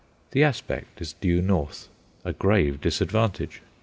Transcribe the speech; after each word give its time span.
The 0.31 0.43
aspect 0.43 0.99
is 0.99 1.13
due 1.13 1.43
north 1.43 1.87
a 2.25 2.33
grave 2.33 2.81
disadvantage. 2.81 3.61